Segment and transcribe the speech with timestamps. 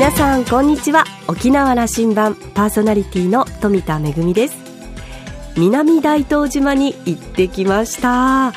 [0.00, 1.04] 皆さんこんにちは。
[1.28, 4.56] 沖縄羅針盤パーソナリティの富田恵です。
[5.58, 8.54] 南大東島に行ってきました。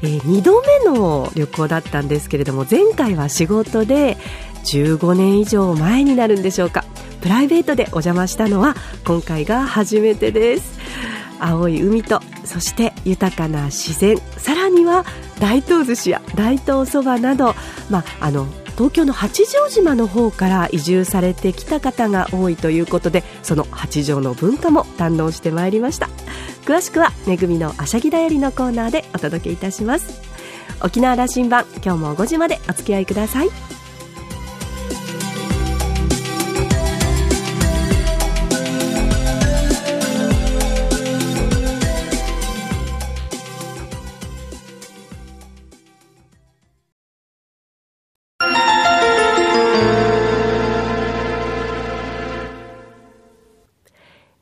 [0.00, 4.16] えー、2度目の旅行だったんですけれども前回は仕事で
[4.64, 6.86] 15年以上前になるんでしょうか。
[7.20, 8.74] プライベートでお邪魔したのは
[9.06, 10.78] 今回が初めてです。
[11.38, 14.16] 青い海とそして豊かな自然。
[14.38, 15.04] さらには
[15.38, 17.54] 大東寿司や大東そばなど、
[17.90, 18.46] まあ、あの
[18.78, 26.08] 東京の八丈島の方から移住されてきた方が多いということでその八丈の文化も堪能してまいりました。
[26.64, 30.22] 詳しくはめぐみのあしゃぎだよりのコーナーでお届けいたします。
[30.80, 33.77] 沖縄羅針盤今日も5時までお付き合いください。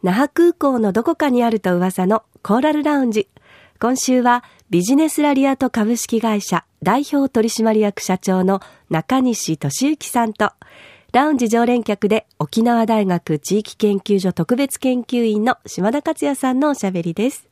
[0.07, 3.29] 那覇空港のどこかにあると噂のコーラルラウンジ。
[3.81, 10.53] 今週はビジネスラリアート株式会社代表取締役社長の中西俊之さんと、
[11.13, 17.48] ラウンジ常連客で沖縄大学地域研究所特別研究員の島田克也さんのおしゃべりです。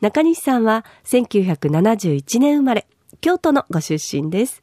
[0.00, 2.86] 中西さんは1971年生まれ、
[3.20, 4.62] 京都のご出身です。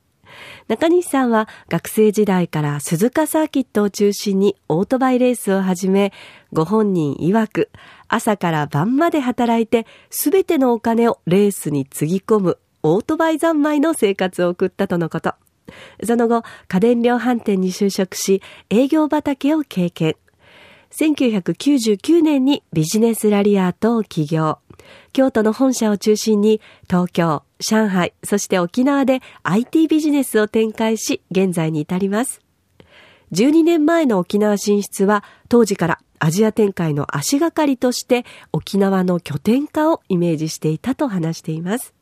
[0.67, 6.13] 中西さんは学生時代から鈴鹿サーキットを中心にオートバイレースを始め、
[6.53, 7.69] ご本人曰く、
[8.07, 15.33] 朝から晩まで働いて、すべてのお金をレースにつぎ込むオートバイ三昧の生活を送ったとのこと。
[16.05, 20.15] その後、家電量販店に就職し、営業畑を経験。
[20.91, 24.59] 1999年にビジネスラリアートを起業。
[25.11, 32.41] 京都の本社を中心に東京、上海、そして沖縄で IT ビジネスを展開し、現在に至ります。
[33.33, 41.93] 12年前の沖縄進出は当時からアジア展開の足がかりとして沖縄の拠点化をイメージしていたと話しています。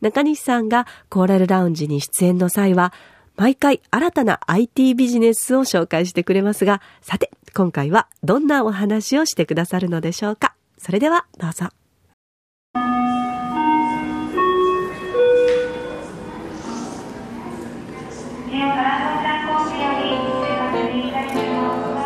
[0.00, 2.92] 中西さんがコーラルラウンジに出演の際は
[3.36, 10.54] 毎回新たな IT ビジネスを紹介してくれますが、さて、今回はどんなお話をしてくださるのでしょうか。
[10.78, 11.83] それではどうぞ。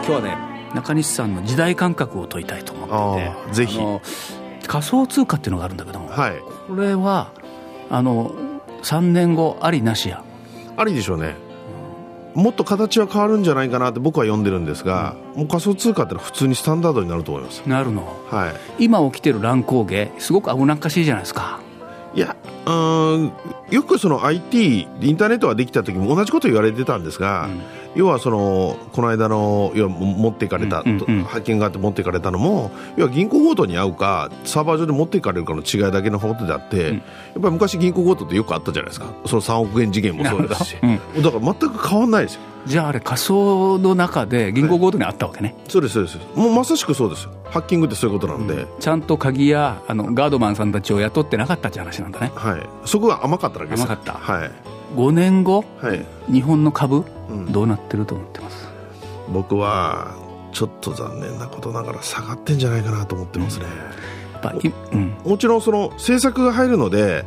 [0.08, 3.78] 今日はね中西さんの時代感覚を問いたいと思っててぜひ。
[4.66, 7.32] 仮想通貨っていうのがあるんだけども、はい、これは
[7.90, 8.34] あの
[8.82, 10.22] 3年後ありなしや。
[10.76, 11.36] ありでしょうね、
[12.36, 21.60] うん、もっと形は変わるんじゃないかなって僕は読んでるんですが、うん、もう仮想通貨ってのは普通にスタンダードになると思いますなるの、はい、今起きてる乱高下すごく危なっかしいじゃないですか。
[22.14, 22.36] いや
[22.66, 23.32] うん
[23.70, 37.02] よくその IT インターネットができた時も同じこと言われてたんですが、うん要はそのこの間の要は持っていかれた、うんうん、派遣があって持っていかれたのも要は銀行強盗に遭うかサーバー上で持っていかれるかの違いだけのことであって、うん、やっ
[37.34, 39.12] ぱり昔銀行強盗ってよくあったじゃないですか。
[39.26, 42.40] その3億円事件もそうですし、 うん、だから全く変わらないですよ。
[42.66, 46.18] じゃああれ仮想の中で銀行強盗にあったわけね、はい、そうですそうです。
[46.34, 52.32] もうまさしくそうですハッキングってそういうことなんで、うん、ちゃんと鍵やあのガードマンさんたちを雇ってなかったって話なんだね。
[52.34, 52.62] はい。
[52.84, 53.82] そこが甘かっただけです。
[53.82, 54.12] 甘かった。
[54.12, 58.68] はい5年後、はい、日本の株、うん、どうなってると思ってます？
[59.28, 60.14] 僕は
[60.52, 63.66] ちょっと残念なことながら下がってんじゃないかなと思ってますね、
[64.92, 67.26] うん、もちろんその政策が入るので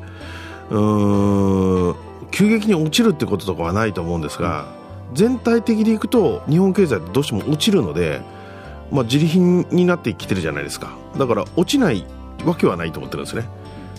[0.72, 1.96] うん
[2.32, 4.66] 急激に落ちるってこととかはないと思うんですが、
[5.10, 8.22] うん、全体的にいくと日本経済ってどうしても落ちるので、
[8.92, 10.98] まあ、自利品になってきてるじゃないですか。
[11.18, 12.06] だから落ちない
[12.46, 13.48] わけはないと思ってるんですね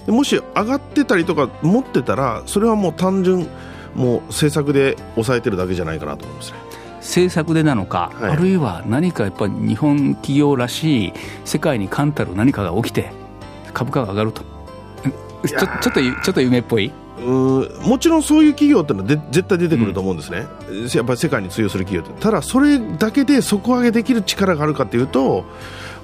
[0.06, 3.46] もし上がってたりとか持ってたらそれはもう単純
[3.94, 6.58] もう政策で抑えてるだけじゃないかなと思いますね。
[6.98, 11.12] 政策でなのか、はい、あるいは何かやっぱり日本企業らしい
[11.44, 13.12] 世界に冠たる何かが起きて
[13.74, 14.42] 株価が上がると。
[15.46, 16.92] ちょちょっとちょっと夢っぽい？
[17.18, 22.22] もちろんそういう企業ってのはで絶対出てくると思うんですね、うん、やっぱり世界に通用する企業って。
[22.22, 25.44] ただそれだけで底上げできる力があるかというと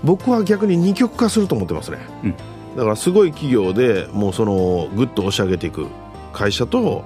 [0.05, 2.35] 僕は逆に二極化すると思ってますね、うん
[2.79, 5.89] だからすごい企業でもうそのぐっと押し上げていく
[6.33, 7.05] 会社と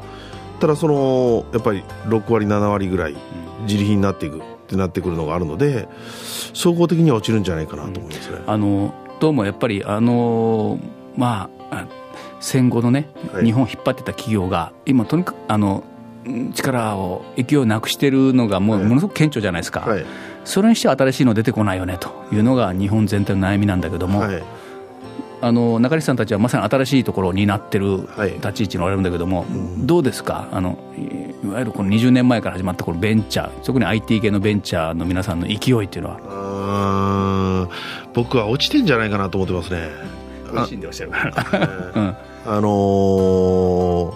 [0.60, 3.16] ただそのやっぱり6割7割ぐらい
[3.62, 5.88] 自利品になっていくってなってくるのがあるので
[6.52, 8.38] 総合的には落ちるんじゃないかなと思いますね。
[8.46, 10.78] あのどうもやっぱりあの
[11.16, 11.86] まあ
[12.40, 15.84] 戦後のね、はい、日本を引っ張ってた企業が今とにかくあの
[16.52, 20.04] 力を勢いをなくしているのがもうものすごく顕著じゃないですか、はい、
[20.44, 24.42] それにしては新しいの出てこないよねというのが日本全体の悩みなんだけども、はい
[25.42, 29.48] あの中西さんたちはまさに新しいところになってる立ち位置におられるんだけども、はい
[29.86, 30.48] どうですか？
[30.52, 30.78] あの
[31.44, 37.68] いわゆるこの20年前から始まったこのベンチャー特に IT 系のベンチャーの皆さんの勢いっていうのは。
[38.14, 39.88] 僕は落ちてんじゃないかなと思ってますね。
[40.52, 42.16] ご自身でおっしゃるから、 うん、
[42.46, 44.12] あのー、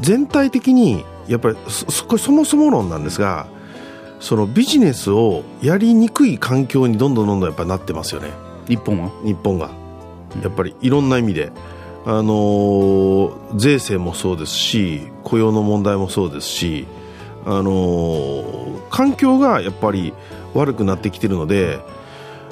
[0.00, 3.46] 全体的にやっぱりそそもそも論なんですが
[4.20, 8.30] そのビジネスをやりにくい環境にどんどんどんどんやっぱなってますよね。
[8.68, 9.10] 日本は？
[9.24, 9.70] 日本が
[10.42, 11.52] やっぱりいろんな意味で、
[12.04, 16.86] あのー、税制もそうですし雇用の問題もそうですし、
[17.44, 20.12] あのー、環境がやっぱり
[20.54, 21.80] 悪くなってきているので、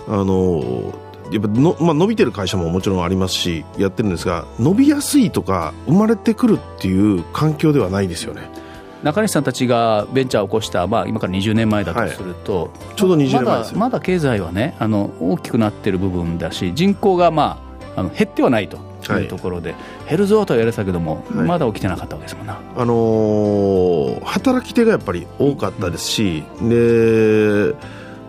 [0.08, 0.94] あのー、
[1.32, 8.64] やっぱの、まあ、伸びてる会社ももちろんありますしやってるんですが伸びやすいとか生まれてくるっていう環境ではないですよね。
[9.04, 17.62] 中西さんたちがベンチャーを起こした、まあ、今から20年前だとすると、はい、ちょうど20年前ですまだ経済はねあの大きくなってる部分だし人口が、ま
[17.96, 18.78] あ、あの減ってはないと
[19.12, 19.26] い。
[19.26, 19.76] うところで、は
[20.06, 27.74] い、減るぞとは言われてたけども、はい、まだ起きてなかったわけですもんな、あのー、働き手がやっぱり多かったですし、で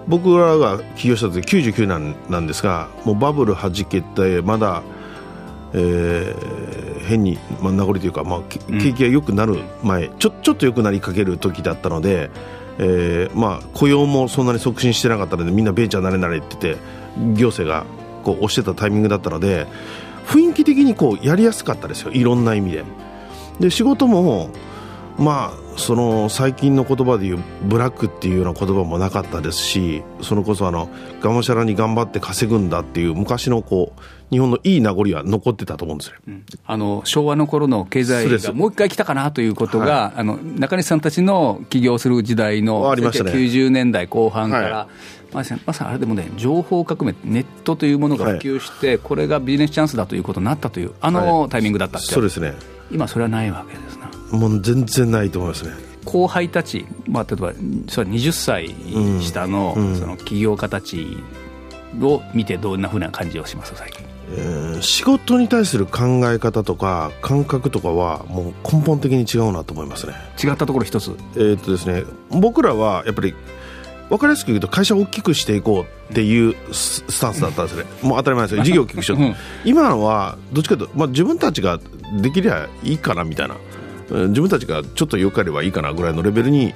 [0.07, 4.83] 僕らが起業した時99年なんですがもうバブルはじけてまだ、
[5.73, 12.29] えー、変に、まあ、名残というか、まあ、景気が良くなる前、うん、ちょちょっと良くなりかける時だったので、
[12.77, 16.81] えーまあ、雇用もそんなに促進してなかったのでみんなベンチャーなれなれって言って
[17.33, 17.85] 行政が
[18.25, 19.68] こう押してたタイミングだったので
[20.25, 22.83] 雰囲気的にこうやりやすかったですよいろんな意味で。
[23.60, 24.50] で仕事も
[25.18, 30.89] まあその最近の言葉で言うブラックっていうような言葉もなかったですしそれこそあの
[31.22, 52.54] がむしゃらに頑張って稼ぐんだっていう昔のこう日本のいい名残は残ってたと思うんですよ、うん、あの昭和の頃の経済がもう一回来たかなということが、はい、あの中西さんたちの起業する時代のありました、ね、90年代後半から、はいまさにあれでもね、情報革命、ネットというものが普及して、はい、これがビジネスチャンスだということになったという、あのタイミングだったって、そうですね。
[52.92, 54.38] 今、それはないわけですな。
[54.38, 55.72] もう全然ないと思いますね。
[56.06, 57.54] 後輩たち、まあ、例えば
[57.90, 58.76] それ20歳
[59.22, 61.18] 下の,、その起業家たち
[62.02, 64.06] を見て、どんなふうな感じをします、最近。
[64.32, 70.14] えー、仕事に対する考え方とか感覚とかはもう根本的に違うなと思いますね。
[70.44, 73.36] 違ったところ一つ、えー、っとですね、僕らはやっぱり
[74.10, 81.80] 分かりやすく言うと会社を大きくしていこうっていうスタンスだったんですね、もう当たり前ですよ、 事業を大きくしよう、うん、今のはどっちかというと、まあ、自分たちが
[82.22, 83.56] できりゃいいかなみたいな、
[84.28, 86.74] 自分たちがちょっとよかればいいかなぐらいのレベルに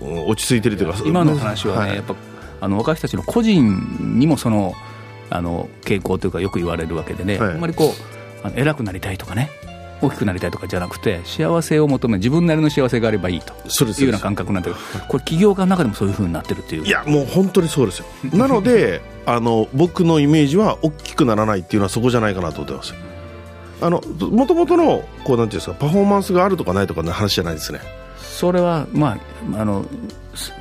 [0.00, 2.14] 落ち着いてるというか、今の話はね、はい、やっぱ
[2.60, 4.74] あの若い人たちの個人にもその
[5.30, 7.94] あの傾向というか、よく言われるわけでね、はい、あんまりこ
[8.42, 9.50] うあの偉くなりたいとかね。
[10.02, 13.52] 大きくなりたいとかじゃなくて幸せを求め自分なりの幸せがあればいいと。
[13.52, 16.84] いうような感覚なんだけどこれ企業家の中でもそういうふうになってるっていう。
[16.84, 18.06] いやもう本当にそうですよ。
[18.34, 22.94] なので あの僕のイメージは大きくならないっていうのはそこじゃないかなと思ってます。
[23.80, 24.00] あの
[24.30, 27.80] もともとのこうなんていうんですかパフォーマンスがあるとかないとかの話じゃないですね。
[28.18, 29.18] それはま
[29.54, 29.84] ああの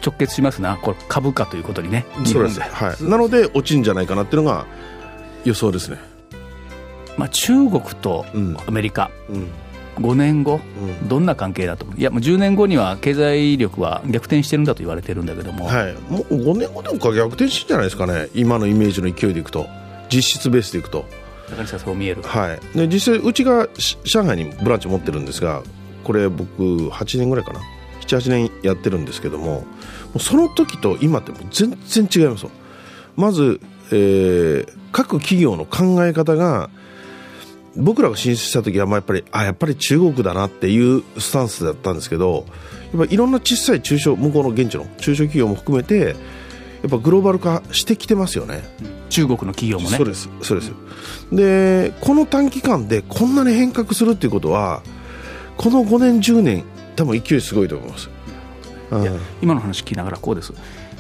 [0.06, 0.78] 直結しますな。
[0.78, 2.06] これ株価ということにね。
[2.26, 4.66] そうです、はい、なので落ちるんじゃないかなっていうのが
[5.46, 6.11] 予想ですね
[7.18, 8.26] まあ、中国と
[8.68, 9.48] アメリカ、うん、
[9.98, 10.60] 5年後、
[11.02, 11.86] うん、どんな関係だと？
[11.98, 19.68] いや、もう10年後には経済力は逆転してるんだと言われてるんだけども、はい、もう5年後でもか逆転してんじゃないですかね、今のイメージの勢いでいくと、
[20.10, 21.06] 実質ベースでいくと。
[21.50, 23.68] 中西さん、そう見える、はい、で実際、うちが
[24.06, 25.64] 上海にブランチ持ってるんですが、
[26.04, 27.60] これ、僕、8年ぐらいかな、
[28.00, 29.66] 7、8年やってるんですけども、
[30.20, 32.52] その時と今っても全然違いますよ。
[33.18, 33.60] まず、
[33.92, 36.70] えー、各企業の考え方が
[37.76, 42.46] 僕らが進出した時はまあやっぱりあやっぱり中国だなっていうスタンスだったんですけど
[42.94, 46.16] やっぱいろんな小さい中小向こうの現地の中小企業も含めて
[46.82, 48.64] やっぱグローバル化してきてますよね、
[49.10, 49.98] 中国の企業もね。
[49.98, 50.72] そうですそうです、
[51.32, 54.82] うん、でこの短期間でこんなに変革するっていうことは
[55.58, 56.64] この5年10年
[56.96, 58.10] 多分勢いすごいと思います、
[58.92, 60.54] いや今の話聞きながらこうです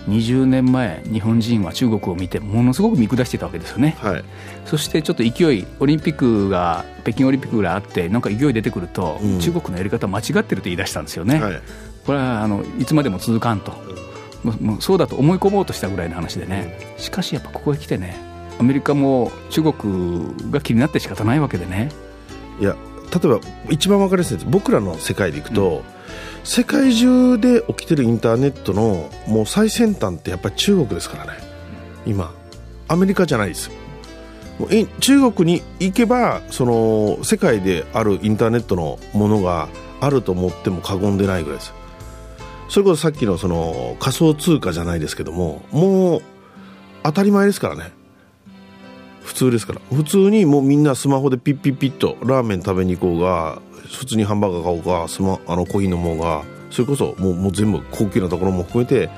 [0.07, 4.23] 20年前、日本人は中国を見て、ものすごく見下してたわけですよね、はい、
[4.65, 11.61] そしてちょっと勢い、オリンピックが、北京オリンピックぐらいあって、なんか勢い出てくると、うん、中国のやり方間違ってると言い出したんですよね、はい、
[12.05, 13.73] これはあのいつまでも続かんと、
[14.43, 18.15] もうそうだと思い込もうとしたぐらいの話でね、しかしやっぱここへ来てね、
[18.59, 21.89] アメリカも中国が気になって仕方ないわけでね。
[22.59, 22.75] いや
[23.13, 23.39] 例えば
[23.69, 25.81] 一番分かりやすいです僕らの世界でいくと、うん。
[26.43, 31.39] 世界中で起きてるインターネットのもう最先端ってやっぱり中国ですからね。
[32.05, 32.33] 今。
[32.87, 33.71] アメリカじゃないです。
[34.59, 39.69] もう中国に行けばその世界であるインターネットのものが
[40.01, 41.73] あると思っても過言でないぐらいです。
[42.71, 46.21] それこそさっきのその仮想通貨じゃないですけどももう
[47.03, 47.91] 当たり前ですからね
[49.23, 49.81] 普通ですから。
[49.91, 53.61] 普通にもうみんなスマホでピッピッピッとラーメン食べに行こうが
[53.91, 59.09] 普通にハンバーガー買おうがスマあのコーヒー飲もうがそれこそもうもう全部高級なところも含めて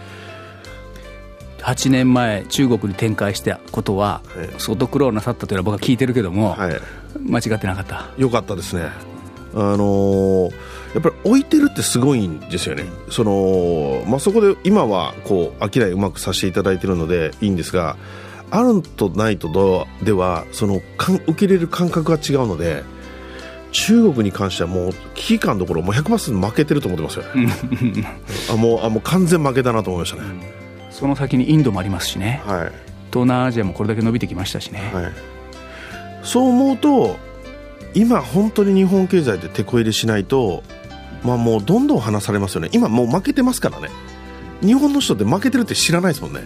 [1.59, 6.79] 8年前中国に展開したことは、はい、相当苦労なさったというのは僕は聞いてるけども、はい、
[7.19, 8.09] 間違ってなかった。
[8.17, 8.89] よかったですね。
[9.55, 10.51] あのー、
[10.93, 17.95] やっぱり置いてるってすごいんですよね、そのまあ、そこで今はこう商いうまくさせていただいているのでいいんですが
[18.55, 22.83] あるとないとではその受け入れる感覚が違うので
[23.71, 27.51] 中国に関してはもう危機感どころもう100%負けてると思ってますよね。
[28.53, 30.23] あもうあもう完全負けだなと思いましたね、
[30.91, 32.71] その先にインドもありますしね、はい、
[33.09, 35.11] 東南アジアもこれだけ伸びてきましたしね、はい、
[36.21, 37.17] そう思うと
[37.95, 40.61] 今本当に日本経済で手こ入れしないと、
[41.23, 42.69] まあ、もうどんどん離されますよね。
[42.71, 43.89] 今もう負けてますからね。
[44.61, 46.41] 日本の人って負けてるって知らないですもんね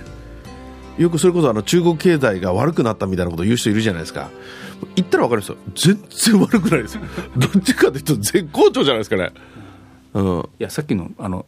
[0.98, 4.30] よくそれこそあの中国経済が悪くなったみたいなことを言う人いるじゃないですか。
[4.96, 5.96] 言ったら分かるんですよ。
[5.96, 7.02] 全然悪くないですよ。
[7.38, 9.32] どっちかというと絶好調じゃないですかね、
[10.14, 11.46] うん、いやさっきのあの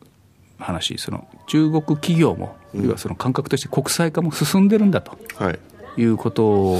[0.59, 5.59] 話その中国企業も、うん、要はその感覚として国際化も進んでるんだと、はい、
[6.01, 6.77] いうこと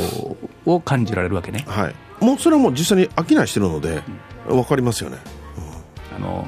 [0.66, 4.04] を感じられるわけね、はい、もうそれはもう実際に商いしてるので、
[4.50, 5.18] うん、分かりますよね、
[6.20, 6.48] うん、あの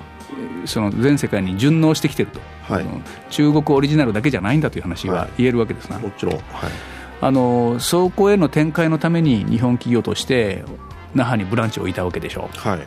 [0.66, 2.86] その全世界に順応してきてると、はい、
[3.30, 6.44] 中国オリジナルだけじゃないんだという話は言えるわけですな、もちろん、はい、
[7.22, 10.64] あのそこへの展開のために日本企業として
[11.14, 12.80] 那覇にブランチを置いたわけでしょう、はい、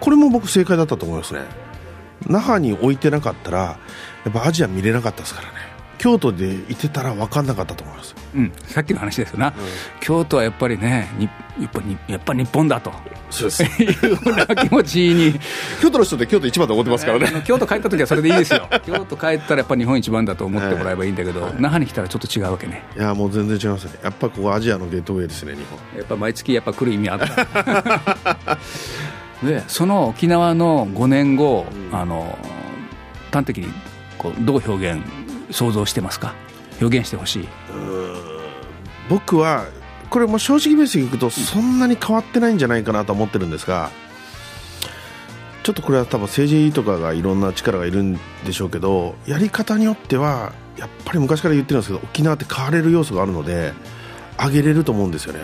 [0.00, 1.40] これも僕正解だったと思いますね。
[2.28, 3.78] 那覇に置いてなかったらや
[4.30, 5.54] っぱアジア見れなかったですからね
[5.98, 9.54] 京都でいてたら分かんなかったと思います、うん、さっきの話ですよな、うん、
[10.00, 11.08] 京都はやっぱりね
[11.58, 12.92] やっぱやっぱ日本だと。
[13.30, 13.62] そうです。
[13.62, 13.96] いう
[14.56, 15.34] 気持ちに。
[15.80, 17.42] 京都の人って京都一番と思ってますからね。
[17.46, 18.68] 京都帰った時はそれでいいですよ。
[18.84, 22.82] 京都帰ったらやっぱ日本一番だと思ってもらえばいいんだけど、はい、那覇に来たらちょっと違うわけね。
[22.94, 23.92] いやもう全然違いますね。
[24.02, 25.98] やっぱここアジアのゲートウェイですね日本。
[25.98, 28.58] やっぱ毎月やっぱ来る意味あった
[29.42, 32.38] でその沖縄の5年後、うん、あの
[33.32, 33.68] 端的に
[34.18, 35.02] こうどう表現
[35.50, 36.34] 想像してますか？
[36.80, 37.48] 表現してほしい。
[39.08, 39.66] 僕は
[40.10, 43.90] これも正直ベースでいくとそんなに変わってないんじゃないかなと思ってるんですが
[45.62, 53.72] ちょっとこれは多分政治とかがいろんな力がいるんでしょうけどやり方によってはやっぱり昔から言ってるんですけど沖縄って変われる要素があるので
[54.38, 55.40] 上げれると思うんですよね。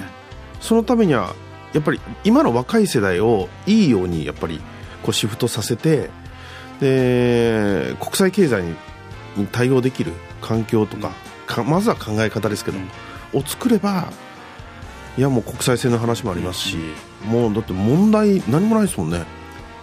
[0.60, 1.34] そのためには
[1.72, 4.60] やっぱり今の若い世代をいいようにやっぱり
[5.02, 6.10] こうシフトさせて
[6.78, 8.76] で国際経済に
[9.50, 11.12] 対応できる環境とか
[11.46, 12.78] かまずは考え方ですけど、
[13.32, 14.08] を作れば
[15.16, 16.76] いやもう国際線の話もありますし、
[17.24, 19.24] もうだって問題何もないですもんね。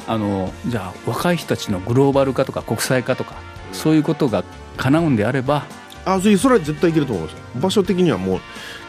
[0.08, 3.36] あのじゃあ若い人たちのグローバル化とか国際化とか
[3.72, 4.44] そういうことが
[4.76, 5.66] 叶うんであれば
[6.04, 8.40] あそれそれは絶対いけると思います場所的にはもう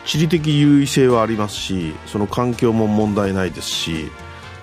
[0.06, 4.10] 地理的優位性はありますしその環境も問題ないですし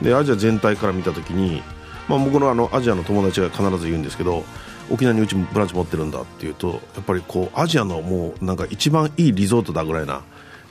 [0.02, 1.62] でアジア全体から見たときに、
[2.08, 4.44] まあ、僕のあのアジアの友達が必ず言うんですけど
[4.90, 10.24] 沖縄にうちブランチ持ってるんだっていうとやっぱりこうアジアのもうなんか一番いいリゾートだぐらいな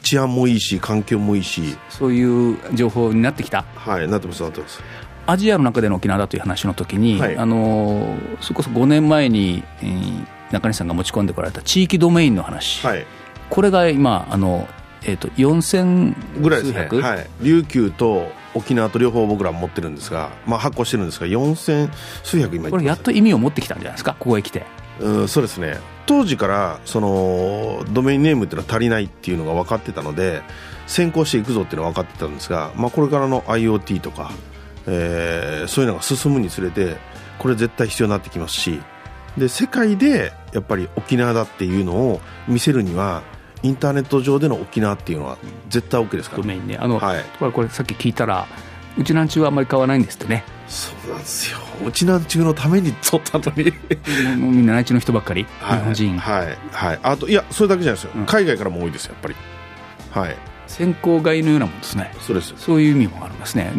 [0.02, 3.62] 治安もいいし環境もいいしそういう情報になってきた。
[3.74, 4.80] はいなってますなってます。
[5.26, 13.04] アジアの中での沖縄だという話の時に、はい、あのそれこそ5年前に、えー、中西さんが持ち込んでこられた地域ドメインの話、はい、
[13.50, 14.68] これが今あの、
[15.02, 21.90] えーと、4000ぐらいですね、はい、琉球と沖縄と両方僕ら持ってるんですが、まあ、発行してるんですが4000
[22.24, 24.16] 数百今これやっと意味を持ってきたんじゃないですか？
[24.18, 24.64] ここへ来て。
[25.00, 25.78] うんそうですね。
[26.06, 30.40] 当時からそのドメインネームっていうのは足りないっていうのが分かってたので
[30.86, 34.30] 先行していくぞっていうのは分かってたんですが、まあ、これからの IoT とか、
[34.86, 36.96] えー、そういうのが進むにつれて
[37.38, 38.80] これ絶対必要になってきますし
[39.36, 43.22] で世界でやっぱり沖縄だっていうのを見せるには
[43.62, 46.76] インターネット上での沖縄っていうのは絶対 OK ですから、ドメインね。
[46.78, 48.46] あの、はい、これさっき聞いたら
[48.98, 50.44] うちなんちゅうはあんまり買わないんですってね。
[50.68, 51.58] そうなんですよ。
[51.86, 53.70] うちなんちゅうのために取ったのに。
[54.36, 56.18] もうみんな内地の人ばっかり、はい、日本人。
[56.18, 56.58] はい。
[56.72, 57.00] はい。
[57.02, 59.34] あといやそれだけじゃないですよ、うん、海外からも多いですやっぱり。
[60.10, 60.36] はい。
[60.66, 62.12] 先行買いのようなもんですね。
[62.20, 62.54] そうです。
[62.56, 63.72] そういう意味もありますね、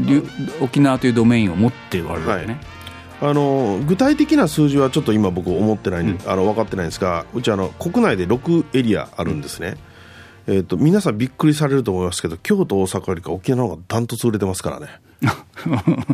[0.62, 2.66] 沖縄というドメインを持っておられるわけね、はい、
[3.20, 9.76] あの具体的な数字はちょっと今僕思ってない、うん、あの分かってないんですがうちあの国内で6エリアあるんですね、
[10.46, 14.88] うん、えーと、皆さんびっくりされると思いますけど京都大阪よりか沖縄の方がダントツ売れてますからね。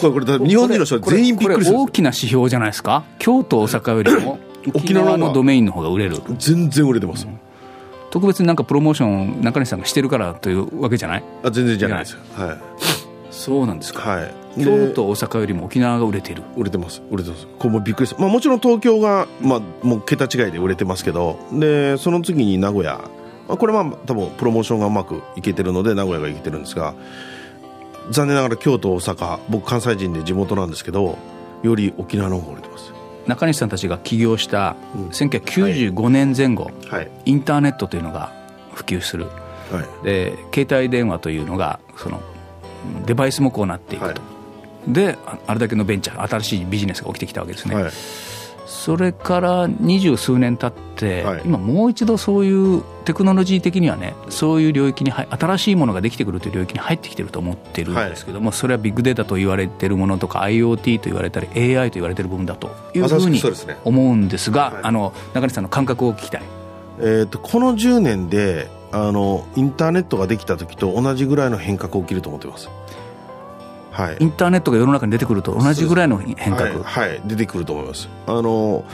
[0.00, 1.78] これこれ日本人の人は全員びっくりする。
[1.78, 3.04] 大きな指標じゃないですか？
[3.18, 4.38] 京都大阪よりも
[4.74, 6.18] 沖縄のドメインの方が売れる。
[6.38, 7.38] 全然売れてます、うん。
[8.10, 11.24] 特別になんかプロモーション中西さんがしてるからというわけじゃない？
[11.44, 12.58] あ全然じゃないですよ、はい、
[13.30, 16.42] そうなんですか、はい、京都大阪よりも沖縄が売れてる。
[16.56, 17.02] 売れてます。
[17.10, 17.46] 売れてます。
[17.58, 23.00] これもびっくりした、まあ、もちろん東京が、まあ、もう桁違いで売れてますけどでその次に名古屋。
[23.48, 26.94] まあ、これは多分プロモーションがうまくいけてるので名古屋がいけてるんですが
[28.10, 31.18] 残念ながら京都大阪僕関西人で地元なんですけど
[31.62, 32.92] より沖縄の方が売れてます。
[33.26, 34.76] 中西さんたちが起業した
[35.10, 38.32] 1995年前後、はい、インターネットというのが
[38.74, 39.26] 普及する、
[39.70, 42.20] はい、で携帯電話というのがその
[43.06, 44.20] デバイスもこうなっていくと、はい、
[44.86, 47.92] であれだけのベンチャー新しいビジネスが起きてきたわけですね、はい、
[48.66, 63.40] それから二十数年経って、はい、今もう一度そういうテクノロジー的にはねそういう領域に新しいものができてくるという領域に入ってきてると思ってるんですけども、それはビッグデータと言われてるものとか IoT と言われたり AI と言われてる部分だというふうに
[63.84, 66.42] 思うんですが、あの中西さんの感覚を聞きたい。
[66.98, 72.68] えーと、とこの10年であのインターネットができた時と同じぐらいの変革起きると思ってます。
[73.92, 78.08] はい、インターネットが世の中に出てくると同じぐらいの変革、はい、はい、出てくると思います。
[78.26, 78.84] あの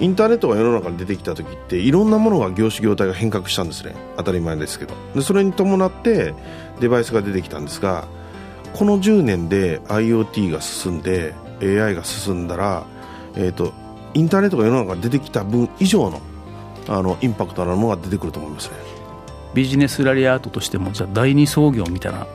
[0.00, 3.94] インターネットが世の中に出てきた時っていろんなものが業種業態が変革したんですね。
[4.16, 4.94] 当たり前ですけど。
[5.14, 6.34] でそれに伴って
[6.80, 8.06] デバイスが出てきたんですが
[8.74, 12.84] この10年で IoT が進んで AI が進んだら、
[13.34, 13.72] えーと、
[14.14, 16.20] インターネットが世の中に出てきた分以上の
[16.88, 18.76] あのインパクトなものが出てくると思いますね。
[19.54, 22.26] ビジネスラリアートとしてもじゃあ第二創業みたいな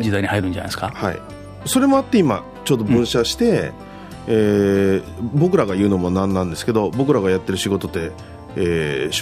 [0.00, 3.72] 時代に入るんじゃないですか、はい、はいそれもあって今ちょうど分社して、うん、
[4.28, 5.02] えー、
[5.34, 8.12] 僕らが言うのもなんなんですけど僕らがやってる仕事って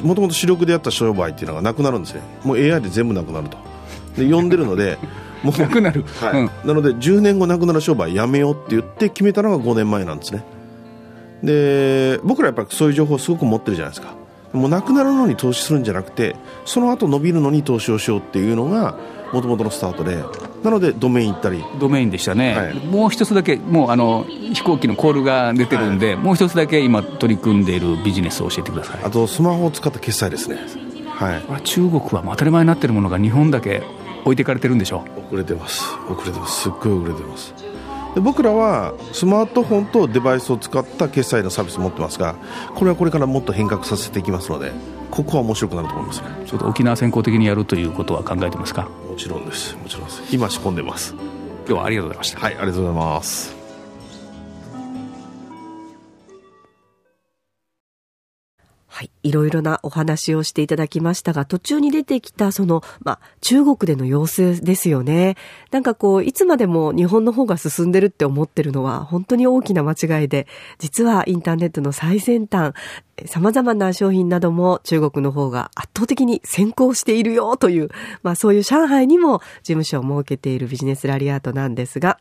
[0.02, 2.22] もともと主力でやった商売っていうのがなくなるんですね。
[2.44, 3.58] もう AI で全部なくなると。
[4.16, 4.98] で呼んでるので
[5.42, 10.44] もうなくなる、はい、うん、なので10年後なくなる商売やめようって言って決めたのが5年前なんですね。
[11.42, 14.14] で僕らやっぱりそういう情報をすごく持ってるじゃないですか。
[14.52, 18.96] もうなくなるのに投資するんじゃなくてその後伸びるのに投資をしようっていうのが
[19.32, 20.24] もともとのスタートで
[20.62, 21.64] なのでドメイン行ったり。
[21.78, 29.00] ドメインでしたね、はい、もう一つだけもうあの飛行機のコールが出てるんで、はい、もう一つだけ今取り組んでいるビジネスを教えてください。
[29.04, 30.58] あとスマホを使った決済ですね。
[31.08, 31.62] はい。
[31.62, 33.82] 中国は当たり前になってるものが日本だけ
[34.24, 35.84] 置いていかれてるんでしょ遅れてます。
[36.08, 36.62] 遅れてます。
[36.62, 37.54] すっごい遅れてます
[38.18, 42.34] で僕らはスマートフォンとデバイスを使った決済のサービスを持ってますが
[42.74, 44.72] これはこれからもっと変革させていきますので
[45.08, 46.28] ここは面白くなると思いますね。
[46.44, 48.88] ちょっと沖縄先行的にやるということは考えてますか？
[49.08, 49.76] もちろんです。
[49.76, 50.34] もちろんです。
[50.34, 51.14] 今仕込んでます。
[51.14, 52.40] 今日はありがとうございました。
[52.40, 53.56] はいありがとうございます。
[58.88, 59.10] はい。
[59.22, 65.36] いろいろなお話をしていただきましたが、途中に出てきた、その、まあ、中国での様子ですよね。
[65.70, 70.46] なんかこう、いつまでも日本の方が進んでるって思ってるのは、本当に大きな間違いで、
[70.78, 72.74] 実はインターネットの最先端、
[73.26, 77.88] 様々な商品なども中国の方が圧倒的に先行しているよという、
[78.22, 82.18] まあそういう上海にも事務所を設けているビジネスラリアートなんですが、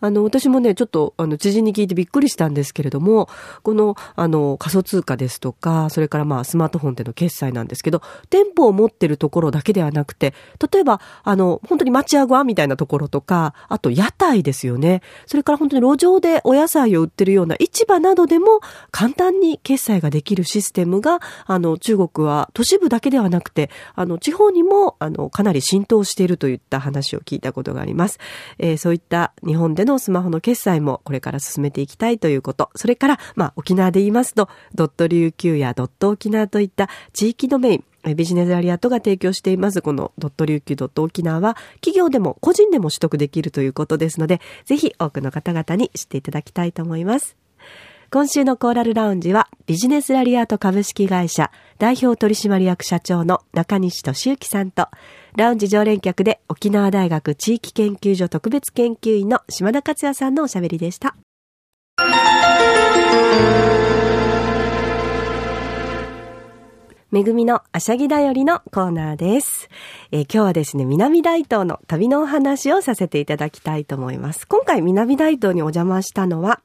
[0.00, 3.28] あの、私もね、ちょっと、あの、知人に聞いてびっくりしたんですけれども、
[3.62, 10.34] この、あの、仮想通貨ですとか、それからまあスマートフォンでの決済なんですけど、店舗を持ってるところだけではなくて、
[10.72, 15.02] 例えば、あの、本当に町屋ごみたいなところとか、あと屋台ですよね。
[15.26, 28.18] それから本当に路上でお野菜を売ってるような市場などでも簡単に決済ができるシステムが、あの、中国は都市部だけではなくて、あの、地方にも、あの、かなり浸透しているといった話を聞いたことがあります。
[28.58, 32.70] えー、そういった日本でのスマホの決済もこれから進めていきたいということ。
[32.74, 37.72] それから、まあ、沖縄で言いますと、ドット琉球やドット沖縄といった地域ドメ
[38.04, 47.36] イン、ビジネスアリアットが提供しています、このドット琉球ドット沖縄は、企業でも個人でも取得できるということですので、ぜひ多くの方々に知っていただきたいと思います。
[48.10, 54.88] 今週のコーラルラウンジはビジネスラリアート株式会社代表取締役社長の中西俊之さんと
[55.36, 61.16] ラウンジ常連客で沖縄大学地域研究所特別研究員の島田克也さんのおしゃべりでした。
[67.10, 69.70] めぐみのあしゃぎだよりのコーナーです。
[70.10, 74.46] えー、今日はですね、南大東の旅のお話をさせていただきたいと思います。
[74.46, 76.60] 今回南大東にお邪魔したのは、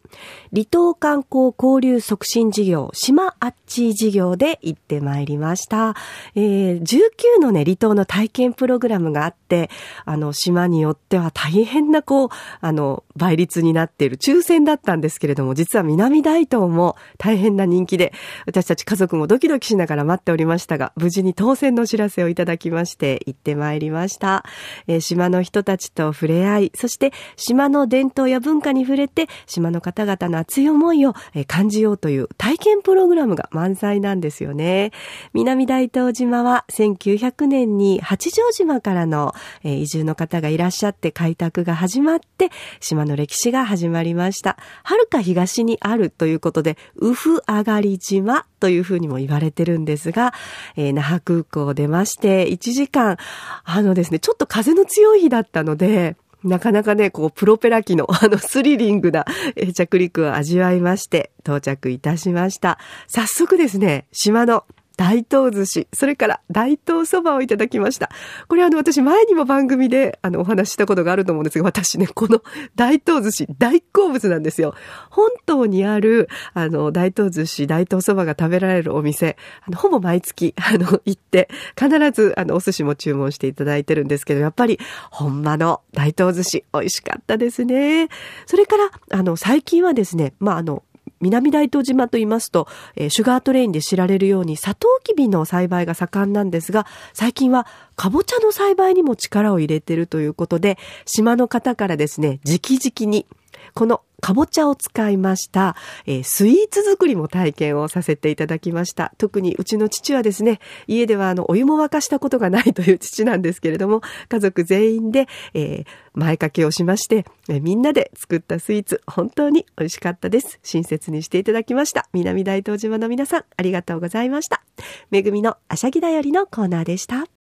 [0.52, 5.96] 離島観光交流促進事業、島あっち事業で行ってまいりました。
[6.36, 9.70] えー、19のね、離島の体験プログラムがあって、
[10.04, 12.30] あの、島によっては大変なこう、
[12.60, 18.14] あの、倍率になっている抽選だったんですけれども、実は南大東も大変な人気で、
[18.46, 24.46] 私たち家族もドキドキしながら待っておりましたが、無事に当選のお知らせをいただきまして、行ってまいりました。
[24.88, 31.14] えー、島の人たちと触れ合い、そして島の伝統や文化に触れて、島の方々の熱い思いを
[31.48, 34.92] 感じようという体験プログラムが満載なんですよね。
[35.34, 42.50] 南大東島は1900年に八丈島からの移住の方がいらっしゃって開拓が始まって、
[42.80, 44.58] 島の歴史が始まりました。
[44.84, 50.34] はるか東にあるということで、ウフ上がり島というふうにも言われてるんですが、
[50.76, 53.18] えー、那覇空港を出まして、1時間、
[53.64, 59.26] あのですね、ちょっと風の強い日だったので、なかなかね、こう、プロペラ機の、 あの、スリリングな
[59.74, 62.80] 着陸を味わいまして、到着いたしました。
[63.08, 68.10] 早速ですね、島の大東寿司、それから大東そばをいただきました。
[68.48, 72.44] これあの私前にも番組であのお話したことがあると思うんですが、私ね、この
[72.76, 74.76] 大東寿司大好物なんですよ。
[75.10, 84.80] 本島にあるあの大東寿司、大東そばが食べられるお店、あのほぼ毎月あの行って必ずあのお寿司も注文していただいてるんですけど、やっぱり
[85.10, 88.10] 本場の大東寿司美味しかったですね。
[88.46, 90.84] それからあの最近はですね、まああの
[91.24, 103.26] 南大東島と言いますと、えー、シュガートレインで知られるようにサトウキビの栽培が盛んなんですが、最近はかぼちゃの栽培にも力を入れているということで、島の方からですね、直々に、
[103.74, 109.14] このかぼちゃを使いました、えー、スイーツ作りも体験をさせていただきました。
[109.18, 120.58] 特にうちの父はですね、家ではあの、お湯も沸かしたことがないという父なんですけれども、家族全員で、えー、前掛けをしまして、えー、みんなで作ったスイーツ、本当に美味しかったです。
[120.64, 122.08] 親切にしていただきました。
[122.14, 124.64] 南大東島の皆さん、ありがとうございました。
[125.12, 127.43] めぐみのあしゃぎだよりのコーナーでした。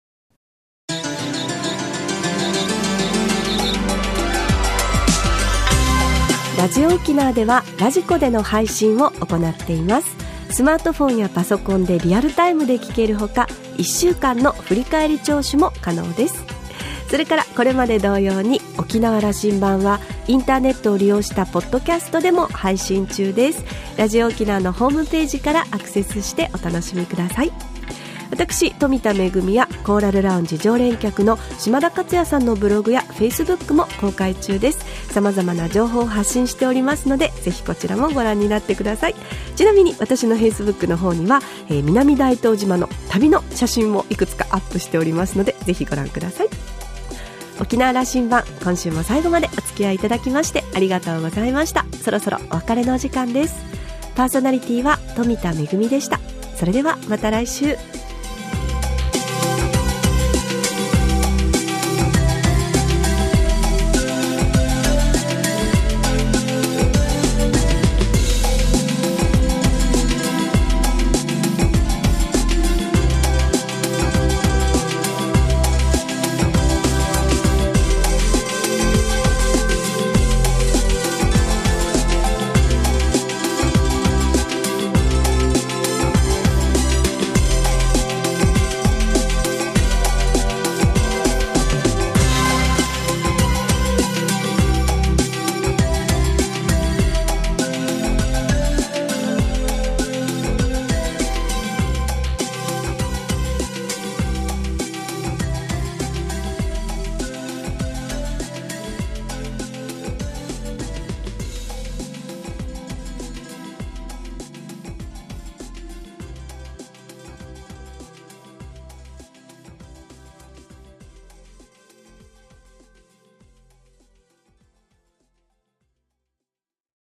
[6.68, 10.16] ラジオ沖縄ではラジコでの配信を行っています。
[10.50, 13.46] スマートフォンやパソコンでリアルタイムで聞けるほか
[13.78, 16.44] 1週間の振り返り聴取も可能です。
[17.08, 23.64] それからこれまで同様に沖縄羅針盤はインターネットを利用したポッドキャストでも配信中です。
[23.96, 27.77] ラジオ沖縄のホームページからアクセスしてお楽しみください。
[28.30, 34.84] 私富田恵やコーラルラウンジ常連客の島田克也さんのブログやフェイスブックも公開中です。
[35.12, 39.14] さまざまな情報を発信しておりますのでぜひこちらもご覧になってください。
[39.56, 46.48] ちなみに私のフェイスブックの方には、えー、南大東島の旅の写真もいくつかアップしておりますのでぜひご覧ください。
[47.60, 51.86] 沖縄羅針盤今週も最後までお付き合いいただきましてありがとうございました。
[52.04, 53.56] そろそろお別れのお時間です。
[54.14, 56.20] パーソナリティは富田恵でした。
[56.56, 57.76] それではまた来週。